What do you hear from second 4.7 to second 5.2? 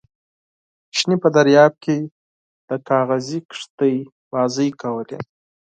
کولې.